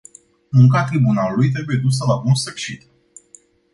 [0.51, 2.83] Munca tribunalului trebuie dusă la bun sfârșit.